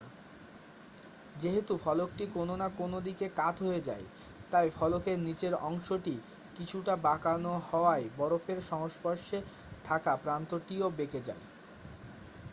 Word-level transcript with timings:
যেহেতু 1.35 1.73
ফলকটি 1.77 2.25
কোন 2.33 2.49
না 2.55 2.67
কোন 2.77 2.91
দিকে 2.99 3.25
কাত 3.35 3.55
হয়ে 3.63 3.81
যায় 3.81 4.05
তাই 4.51 4.67
ফলকের 4.69 5.17
নীচের 5.19 5.53
অংশটি 5.63 6.15
কিছুটা 6.55 6.93
বাঁকানো 7.03 7.53
হওয়ায় 7.69 8.05
বরফের 8.17 8.59
সংস্পর্শে 8.71 9.37
থাকা 9.85 10.13
প্রান্তটিও 10.23 10.87
বেঁকে 10.97 11.19
যায় 11.21 11.43